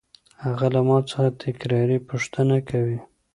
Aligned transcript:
هغه 0.43 0.67
له 0.73 0.81
ما 0.87 0.97
څخه 1.09 1.25
تکراري 1.41 1.97
پوښتنه 2.09 2.57
کوي. 2.69 2.99